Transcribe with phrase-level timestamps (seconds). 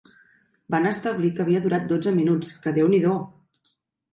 [0.75, 3.13] Van establir que havia durat dotze minuts, que déu-n'hi-do!